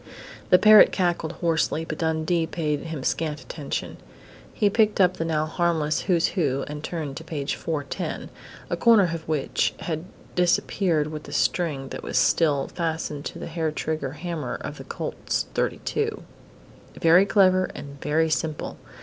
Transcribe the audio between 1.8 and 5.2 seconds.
but Dundee paid him scant attention. He picked up